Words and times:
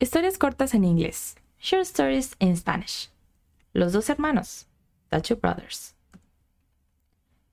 Historias 0.00 0.38
cortas 0.38 0.74
en 0.74 0.82
inglés. 0.82 1.36
Short 1.60 1.82
stories 1.82 2.34
in 2.40 2.56
Spanish. 2.56 3.10
Los 3.72 3.92
dos 3.92 4.10
hermanos. 4.10 4.66
The 5.10 5.20
Two 5.20 5.36
Brothers. 5.36 5.94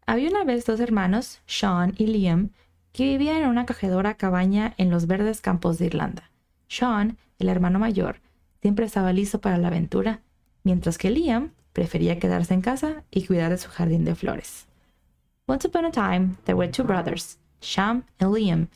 Había 0.08 0.30
una 0.30 0.44
vez 0.44 0.66
dos 0.66 0.80
hermanos, 0.80 1.40
Sean 1.46 1.94
y 1.99 2.08
Liam, 2.08 2.49
que 2.94 3.04
vivían 3.04 3.44
en 3.44 3.49
una 3.49 3.62
acogedora 3.62 4.16
cabaña 4.16 4.73
en 4.77 4.90
los 4.90 5.05
verdes 5.05 5.40
campos 5.40 5.77
de 5.77 5.85
Irlanda. 5.85 6.32
Sean, 6.68 7.20
el 7.38 7.48
hermano 7.48 7.77
mayor, 7.77 8.20
siempre 8.63 8.88
estaba 8.88 9.13
listo 9.13 9.40
para 9.40 9.60
la 9.60 9.68
aventura, 9.68 10.21
mientras 10.63 10.98
que 10.98 11.12
Liam 11.12 11.52
prefería 11.73 12.18
quedarse 12.18 12.55
en 12.55 12.62
casa 12.62 13.04
y 13.12 13.27
cuidar 13.27 13.52
de 13.52 13.60
su 13.60 13.70
jardín 13.70 14.04
de 14.04 14.16
flores. 14.16 14.66
Once 15.46 15.68
upon 15.68 15.85
a 15.85 15.91
time, 15.91 16.38
there 16.46 16.58
were 16.58 16.71
two 16.71 16.84
brothers, 16.84 17.38
Sean 17.62 18.04
and 18.18 18.34
Liam, 18.34 18.68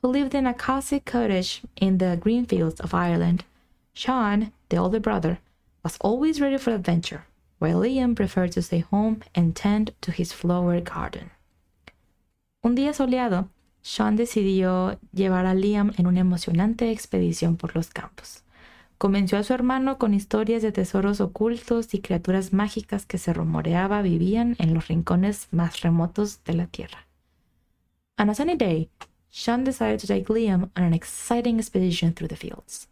who 0.00 0.08
lived 0.08 0.34
in 0.34 0.46
a 0.46 0.54
cozy 0.54 1.00
cottage 1.00 1.62
in 1.76 1.98
the 1.98 2.16
green 2.20 2.46
fields 2.46 2.80
of 2.80 2.94
Ireland. 2.94 3.44
Sean, 3.92 4.52
the 4.68 4.76
older 4.76 5.00
brother, 5.00 5.38
was 5.82 5.96
always 6.00 6.40
ready 6.40 6.58
for 6.58 6.72
adventure, 6.72 7.24
while 7.58 7.80
Liam 7.80 8.14
preferred 8.14 8.52
to 8.52 8.62
stay 8.62 8.80
home 8.80 9.20
and 9.34 9.56
tend 9.56 9.92
to 10.00 10.12
his 10.12 10.32
flower 10.32 10.80
garden. 10.80 11.30
Un 12.62 12.74
día 12.74 12.92
soleado, 12.92 13.48
Sean 13.82 14.16
decidió 14.16 14.98
llevar 15.12 15.46
a 15.46 15.54
Liam 15.54 15.92
en 15.96 16.06
una 16.06 16.20
emocionante 16.20 16.90
expedición 16.90 17.56
por 17.56 17.74
los 17.74 17.90
campos. 17.90 18.42
Convenció 18.98 19.38
a 19.38 19.44
su 19.44 19.54
hermano 19.54 19.96
con 19.96 20.12
historias 20.12 20.60
de 20.60 20.72
tesoros 20.72 21.20
ocultos 21.20 21.94
y 21.94 22.00
criaturas 22.00 22.52
mágicas 22.52 23.06
que 23.06 23.16
se 23.16 23.32
rumoreaba 23.32 24.02
vivían 24.02 24.56
en 24.58 24.74
los 24.74 24.88
rincones 24.88 25.46
más 25.52 25.82
remotos 25.82 26.42
de 26.44 26.54
la 26.54 26.66
Tierra. 26.66 27.06
On 28.18 28.28
a 28.28 28.34
sunny 28.34 28.56
day, 28.56 28.90
Sean 29.30 29.64
decided 29.64 30.00
to 30.00 30.06
take 30.06 30.28
Liam 30.28 30.70
on 30.76 30.82
an 30.82 30.94
exciting 30.94 31.58
expedition 31.58 32.12
through 32.12 32.28
the 32.28 32.36
fields. 32.36 32.86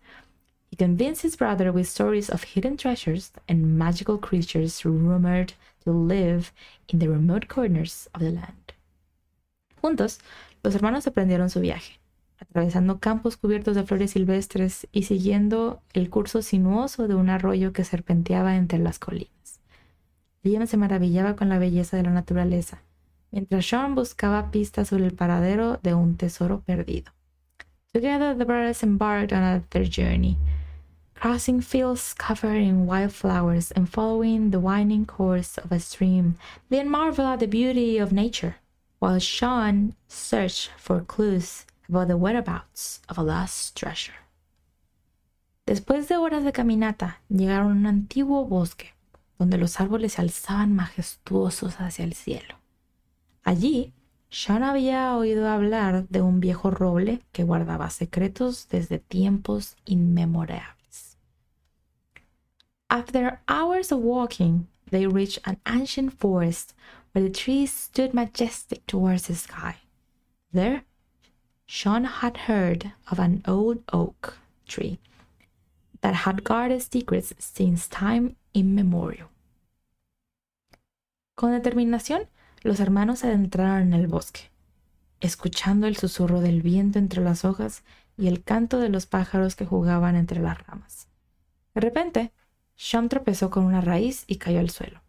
He 0.71 0.77
convinced 0.77 1.23
his 1.23 1.37
brother 1.37 1.73
with 1.73 1.89
stories 1.89 2.29
of 2.29 2.43
hidden 2.43 2.77
treasures 2.77 3.33
and 3.49 3.79
magical 3.79 4.19
creatures 4.19 4.85
rumored 4.85 5.55
to 5.85 5.93
live 5.93 6.53
in 6.89 6.99
the 6.99 7.09
remote 7.09 7.49
corners 7.49 8.09
of 8.15 8.21
the 8.21 8.31
land. 8.31 8.73
Juntos, 9.83 10.19
los 10.63 10.75
hermanos 10.75 11.07
emprendieron 11.07 11.51
su 11.51 11.61
viaje 11.61 11.99
atravesando 12.39 12.99
campos 12.99 13.37
cubiertos 13.37 13.75
de 13.75 13.85
flores 13.85 14.13
silvestres 14.13 14.89
y 14.93 15.05
siguiendo 15.05 15.81
el 15.93 16.11
curso 16.11 16.43
sinuoso 16.43 17.09
de 17.09 17.15
un 17.15 17.31
arroyo 17.31 17.73
que 17.73 17.85
serpenteaba 17.85 18.57
entre 18.57 18.79
las 18.79 18.99
colinas. 18.99 19.61
Liam 20.43 20.67
se 20.67 20.77
maravillaba 20.77 21.35
con 21.35 21.49
la 21.49 21.59
belleza 21.59 21.97
de 21.97 22.05
la 22.05 22.11
naturaleza, 22.11 22.83
mientras 23.37 23.67
Sean 23.67 23.95
buscaba 23.95 24.51
pistas 24.51 24.89
sobre 24.89 25.05
el 25.05 25.13
paradero 25.13 25.79
de 25.83 25.93
un 25.93 26.17
tesoro 26.17 26.63
perdido. 26.63 27.13
Together 27.93 28.35
the 28.35 28.47
brothers 28.47 28.83
embarked 28.83 29.31
on 29.31 29.63
their 29.69 29.85
journey, 29.85 30.39
crossing 31.13 31.61
fields 31.61 32.15
covered 32.15 32.63
in 32.63 32.87
wildflowers 32.87 33.73
and 33.73 33.91
following 33.91 34.53
the 34.53 34.59
winding 34.59 35.05
course 35.05 35.59
of 35.59 35.71
a 35.71 35.79
stream. 35.79 36.37
They 36.71 36.83
marveled 36.83 37.29
at 37.29 37.41
the 37.41 37.47
beauty 37.47 37.99
of 37.99 38.11
nature, 38.11 38.57
while 39.01 39.19
Sean 39.19 39.95
searched 40.09 40.71
for 40.79 41.03
clues 41.03 41.67
about 41.91 42.09
the 42.09 42.17
whereabouts 42.17 43.01
of 43.11 43.19
a 43.19 43.23
lost 43.23 43.77
treasure. 43.77 44.17
Después 45.67 46.09
de 46.09 46.17
horas 46.17 46.43
de 46.43 46.53
caminata, 46.53 47.19
llegaron 47.29 47.67
a 47.67 47.81
un 47.81 47.87
antiguo 47.87 48.47
bosque, 48.47 48.95
donde 49.39 49.59
los 49.59 49.79
árboles 49.79 50.15
se 50.15 50.23
alzaban 50.23 50.75
majestuosos 50.75 51.83
hacia 51.83 52.07
el 52.07 52.15
cielo. 52.15 52.57
Allí, 53.47 53.93
Sean 54.29 54.65
había 54.65 55.17
oído 55.17 55.49
hablar 55.49 56.09
de 56.09 56.21
un 56.21 56.41
viejo 56.41 56.73
roble 56.73 57.23
que 57.31 57.45
guardaba 57.45 57.91
secretos 57.91 58.67
desde 58.69 58.99
tiempos 58.99 59.77
inmemorables. 59.85 61.17
After 62.91 63.39
hours 63.47 63.93
of 63.93 64.01
walking, 64.01 64.67
they 64.91 65.07
reached 65.07 65.39
an 65.47 65.61
ancient 65.65 66.13
forest 66.19 66.75
where 67.13 67.23
the 67.23 67.31
trees 67.31 67.73
stood 67.73 68.13
majestic 68.13 68.85
towards 68.85 69.29
the 69.29 69.37
sky. 69.37 69.77
There, 70.53 70.85
Sean 71.67 72.03
had 72.05 72.49
heard 72.49 72.95
of 73.13 73.21
an 73.21 73.45
old 73.47 73.85
oak 73.93 74.39
tree 74.67 74.99
that 76.01 76.27
had 76.27 76.43
guarded 76.43 76.83
secrets 76.83 77.33
since 77.39 77.87
time 77.87 78.35
immemorial. 78.55 79.29
Con 81.37 81.53
determinación, 81.53 82.27
los 82.63 82.81
hermanos 82.81 83.25
adentraron 83.25 83.83
en 83.83 83.93
el 83.95 84.07
bosque, 84.07 84.51
escuchando 85.21 85.87
el 85.87 85.97
susurro 85.97 86.41
del 86.41 86.63
viento 86.63 86.99
entre 86.99 87.23
las 87.23 87.45
hojas 87.45 87.83
y 88.17 88.29
el 88.29 88.43
canto 88.43 88.79
de 88.79 88.89
los 88.89 89.07
pájaros 89.07 89.57
que 89.57 89.67
jugaban 89.67 90.17
entre 90.17 90.41
las 90.41 90.65
ramas. 90.67 91.09
De 91.75 91.81
repente, 91.81 92.33
Sean 92.75 93.09
tropezó 93.09 93.51
con 93.51 93.65
una 93.65 93.81
raíz 93.81 94.25
y 94.27 94.37
cayó 94.37 94.61
al 94.61 94.71
suelo, 94.71 95.03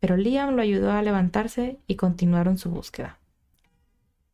pero 0.00 0.16
Liam 0.16 0.54
lo 0.54 0.62
ayudó 0.62 0.92
a 0.92 1.02
levantarse 1.02 1.78
y 1.86 1.96
continuaron 1.96 2.58
su 2.58 2.70
búsqueda. 2.70 3.18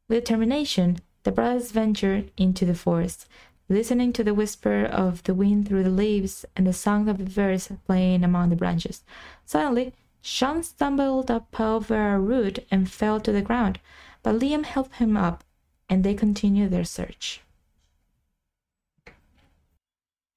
With 0.08 0.16
determination, 0.16 1.02
the 1.22 1.32
brothers 1.32 1.72
ventured 1.72 2.32
into 2.36 2.64
the 2.64 2.74
forest, 2.74 3.28
listening 3.68 4.12
to 4.14 4.24
the 4.24 4.32
whisper 4.32 4.86
of 4.86 5.22
the 5.24 5.34
wind 5.34 5.68
through 5.68 5.82
the 5.82 5.90
leaves 5.90 6.46
and 6.56 6.66
the 6.66 6.72
song 6.72 7.08
of 7.08 7.18
the 7.18 7.24
birds 7.24 7.70
playing 7.86 8.24
among 8.24 8.48
the 8.48 8.56
branches. 8.56 9.04
Suddenly, 9.44 9.92
Sean 10.20 10.62
stumbled 10.62 11.30
up 11.30 11.58
over 11.58 11.96
a 11.96 12.18
root 12.18 12.66
and 12.70 12.88
fell 12.88 13.20
to 13.20 13.32
the 13.32 13.42
ground, 13.42 13.80
but 14.22 14.38
Liam 14.38 14.64
helped 14.64 14.96
him 14.96 15.16
up, 15.16 15.44
and 15.88 16.02
they 16.02 16.14
continued 16.14 16.70
their 16.70 16.84
search. 16.84 17.40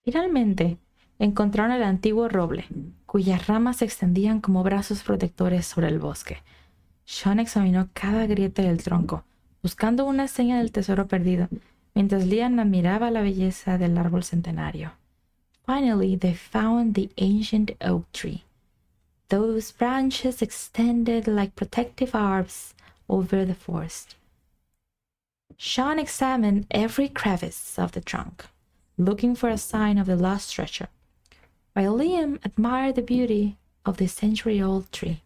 Finalmente, 0.03 0.77
encontraron 1.19 1.71
el 1.71 1.83
antiguo 1.83 2.27
roble, 2.27 2.65
cuyas 3.05 3.47
ramas 3.47 3.77
se 3.77 3.85
extendían 3.85 4.41
como 4.41 4.63
brazos 4.63 5.03
protectores 5.03 5.65
sobre 5.65 5.87
el 5.87 5.99
bosque. 5.99 6.37
Sean 7.05 7.39
examinó 7.39 7.89
cada 7.93 8.25
grieta 8.25 8.61
del 8.61 8.81
tronco, 8.81 9.23
buscando 9.61 10.05
una 10.05 10.27
seña 10.27 10.57
del 10.57 10.71
tesoro 10.71 11.07
perdido, 11.07 11.49
mientras 11.93 12.25
Liam 12.25 12.59
admiraba 12.59 13.11
la 13.11 13.21
belleza 13.21 13.77
del 13.77 13.97
árbol 13.97 14.23
centenario. 14.23 14.93
Finally, 15.65 16.17
they 16.17 16.33
found 16.33 16.95
the 16.95 17.09
ancient 17.17 17.71
oak 17.81 18.05
tree. 18.11 18.43
Those 19.31 19.71
branches 19.71 20.41
extended 20.41 21.25
like 21.25 21.55
protective 21.55 22.13
arms 22.13 22.73
over 23.07 23.45
the 23.45 23.55
forest. 23.55 24.15
Sean 25.55 25.97
examined 25.97 26.65
every 26.69 27.07
crevice 27.07 27.79
of 27.79 27.93
the 27.93 28.01
trunk, 28.01 28.43
looking 28.97 29.33
for 29.33 29.47
a 29.47 29.57
sign 29.57 29.97
of 29.97 30.05
the 30.05 30.17
lost 30.17 30.53
treasure, 30.53 30.89
while 31.71 31.95
Liam 31.95 32.39
admired 32.43 32.95
the 32.95 33.01
beauty 33.01 33.55
of 33.85 33.95
the 33.95 34.09
century 34.09 34.61
old 34.61 34.91
tree. 34.91 35.21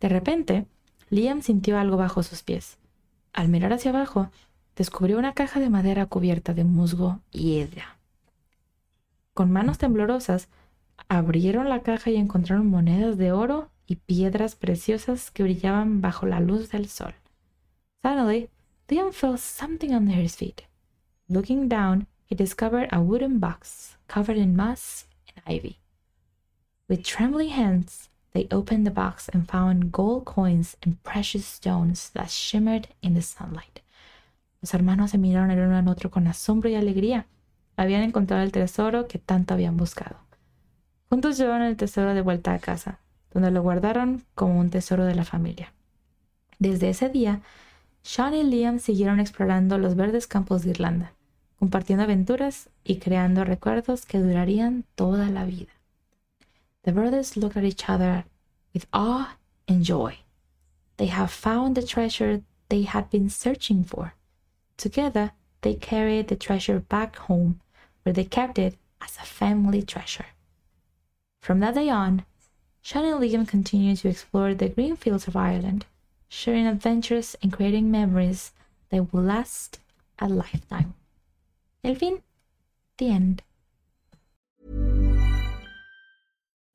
De 0.00 0.08
repente, 0.08 0.66
Liam 1.08 1.40
sintió 1.40 1.78
algo 1.78 1.96
bajo 1.96 2.24
sus 2.24 2.42
pies. 2.42 2.78
Al 3.32 3.46
mirar 3.46 3.72
hacia 3.72 3.92
abajo, 3.92 4.32
descubrió 4.74 5.18
una 5.18 5.34
caja 5.34 5.60
de 5.60 5.70
madera 5.70 6.06
cubierta 6.06 6.52
de 6.52 6.64
musgo 6.64 7.20
y 7.30 7.52
hiedra. 7.52 7.96
Con 9.34 9.52
manos 9.52 9.78
temblorosas, 9.78 10.48
abrieron 11.08 11.68
la 11.68 11.82
caja 11.82 12.10
y 12.10 12.16
encontraron 12.16 12.66
monedas 12.66 13.16
de 13.18 13.32
oro 13.32 13.70
y 13.86 13.96
piedras 13.96 14.54
preciosas 14.54 15.30
que 15.30 15.42
brillaban 15.42 16.00
bajo 16.00 16.26
la 16.26 16.40
luz 16.40 16.70
del 16.70 16.88
sol. 16.88 17.14
Suddenly, 18.02 18.50
Liam 18.88 19.12
felt 19.12 19.38
something 19.38 19.92
under 19.94 20.14
his 20.14 20.36
feet. 20.36 20.62
Looking 21.28 21.68
down, 21.68 22.06
he 22.26 22.34
discovered 22.34 22.88
a 22.92 23.00
wooden 23.00 23.38
box 23.38 23.96
covered 24.06 24.36
in 24.36 24.56
moss 24.56 25.06
and 25.28 25.42
ivy. 25.46 25.78
With 26.88 27.02
trembling 27.02 27.50
hands, 27.50 28.08
They 28.36 28.48
opened 28.50 28.86
the 28.86 28.90
box 28.90 29.30
and 29.32 29.48
found 29.48 29.90
gold 29.90 30.26
coins 30.26 30.76
and 30.82 31.02
precious 31.02 31.46
stones 31.46 32.10
that 32.12 32.28
shimmered 32.28 32.88
in 33.00 33.14
the 33.14 33.22
sunlight. 33.22 33.80
Los 34.60 34.74
hermanos 34.74 35.12
se 35.12 35.16
miraron 35.16 35.50
el 35.50 35.60
uno 35.60 35.78
al 35.78 35.88
otro 35.88 36.10
con 36.10 36.26
asombro 36.26 36.68
y 36.68 36.74
alegría. 36.74 37.24
Habían 37.78 38.02
encontrado 38.02 38.42
el 38.42 38.52
tesoro 38.52 39.08
que 39.08 39.18
tanto 39.18 39.54
habían 39.54 39.78
buscado. 39.78 40.18
Juntos 41.08 41.38
llevaron 41.38 41.66
el 41.66 41.76
tesoro 41.76 42.14
de 42.14 42.20
vuelta 42.20 42.52
a 42.52 42.58
casa, 42.58 42.98
donde 43.32 43.50
lo 43.50 43.62
guardaron 43.62 44.24
como 44.34 44.58
un 44.58 44.70
tesoro 44.70 45.04
de 45.04 45.14
la 45.14 45.24
familia. 45.24 45.72
Desde 46.58 46.88
ese 46.88 47.08
día, 47.08 47.42
Sean 48.02 48.34
y 48.34 48.42
Liam 48.42 48.78
siguieron 48.78 49.20
explorando 49.20 49.78
los 49.78 49.94
verdes 49.94 50.26
campos 50.26 50.62
de 50.62 50.70
Irlanda, 50.70 51.12
compartiendo 51.58 52.04
aventuras 52.04 52.70
y 52.84 52.96
creando 52.96 53.44
recuerdos 53.44 54.06
que 54.06 54.18
durarían 54.18 54.84
toda 54.94 55.28
la 55.28 55.44
vida. 55.44 55.72
The 56.82 56.92
brothers 56.92 57.36
looked 57.36 57.56
at 57.56 57.64
each 57.64 57.88
other 57.88 58.24
with 58.72 58.84
awe 58.92 59.36
and 59.66 59.82
joy. 59.82 60.18
They 60.96 61.08
have 61.08 61.30
found 61.30 61.74
the 61.74 61.82
treasure 61.82 62.42
they 62.68 62.84
had 62.84 63.10
been 63.10 63.28
searching 63.28 63.84
for. 63.84 64.14
Together, 64.76 65.32
they 65.62 65.74
carried 65.74 66.28
the 66.28 66.36
treasure 66.36 66.80
back 66.80 67.16
home, 67.16 67.60
where 68.02 68.12
they 68.12 68.24
kept 68.24 68.58
it 68.58 68.76
as 69.00 69.16
a 69.18 69.24
family 69.24 69.82
treasure. 69.82 70.26
From 71.46 71.60
that 71.60 71.76
day 71.76 71.88
on, 71.88 72.24
Sean 72.82 73.04
and 73.04 73.20
Liam 73.22 73.46
continued 73.46 73.98
to 73.98 74.08
explore 74.08 74.52
the 74.52 74.68
green 74.68 74.96
fields 74.96 75.28
of 75.28 75.36
Ireland, 75.36 75.86
sharing 76.28 76.66
adventures 76.66 77.36
and 77.40 77.52
creating 77.52 77.88
memories 77.88 78.50
that 78.90 79.12
will 79.12 79.22
last 79.22 79.78
a 80.18 80.28
lifetime. 80.28 80.94
El 81.84 81.94
fin. 81.94 82.20
The 82.98 83.10
end. 83.10 83.42